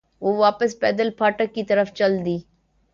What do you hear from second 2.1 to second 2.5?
دی۔